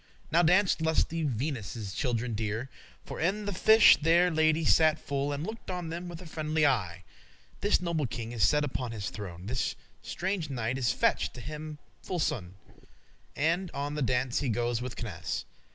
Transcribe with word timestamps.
Now 0.31 0.41
danced 0.41 0.81
lusty 0.81 1.21
Venus' 1.21 1.93
children 1.93 2.33
dear: 2.33 2.71
For 3.05 3.19
in 3.19 3.45
the 3.45 3.53
Fish* 3.53 3.97
their 3.97 4.31
lady 4.31 4.65
sat 4.65 4.97
full 4.97 5.27
*Pisces 5.27 5.35
And 5.35 5.45
looked 5.45 5.69
on 5.69 5.89
them 5.89 6.09
with 6.09 6.19
a 6.23 6.25
friendly 6.25 6.65
eye. 6.65 7.03
<21> 7.59 7.59
This 7.61 7.81
noble 7.81 8.07
king 8.07 8.31
is 8.31 8.41
set 8.43 8.63
upon 8.63 8.93
his 8.93 9.11
throne; 9.11 9.45
This 9.45 9.75
strange 10.01 10.49
knight 10.49 10.79
is 10.79 10.91
fetched 10.91 11.35
to 11.35 11.41
him 11.41 11.77
full 12.01 12.17
sone,* 12.17 12.55
*soon 12.65 12.87
And 13.35 13.71
on 13.75 13.93
the 13.93 14.01
dance 14.01 14.39
he 14.39 14.49
goes 14.49 14.81
with 14.81 14.95
Canace. 14.95 15.45